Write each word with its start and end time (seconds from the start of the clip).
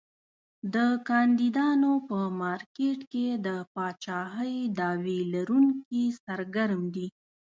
د 0.73 0.75
کاندیدانو 1.07 1.91
په 2.09 2.17
مارکېټ 2.41 2.99
کې 3.13 3.27
د 3.45 3.47
پاچاهۍ 3.73 4.55
دعوی 4.79 5.19
لرونکي 5.33 6.05
سرګرم 6.25 6.83
دي. 6.95 7.07